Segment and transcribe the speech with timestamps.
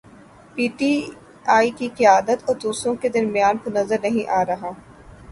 [0.55, 0.93] P T
[1.55, 4.71] I کی قیادت اور دوسروں کے درمیان وہ نظر نہیں آ رہا۔